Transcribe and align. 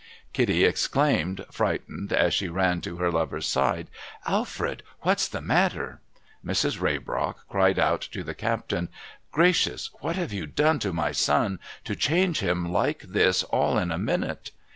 Kitty 0.33 0.63
exclaimed, 0.65 1.45
frightened, 1.51 2.11
as 2.11 2.33
she 2.33 2.47
ran 2.49 2.81
to 2.81 2.97
her 2.97 3.11
lover's 3.11 3.45
side,' 3.45 3.87
Alfred! 4.39 4.81
^Vhat's 5.05 5.27
the 5.29 5.41
matter?' 5.41 5.99
Mrs. 6.43 6.81
Raybrock 6.81 7.47
cried 7.47 7.77
out 7.77 8.01
to 8.11 8.23
the 8.23 8.33
captain,' 8.33 8.89
Gracious! 9.31 9.91
what 9.99 10.15
have 10.15 10.33
you 10.33 10.47
done 10.47 10.79
to 10.79 10.91
my 10.91 11.11
son 11.11 11.59
to 11.83 11.95
change 11.95 12.39
him 12.39 12.71
like 12.73 13.01
this 13.03 13.43
all 13.43 13.77
in 13.77 13.91
a 13.91 13.99
minute?' 13.99 14.49